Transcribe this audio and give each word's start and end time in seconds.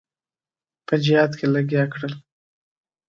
په 0.87 0.95
جهاد 1.03 1.31
لګیا 1.55 1.83
کړل. 1.93 2.13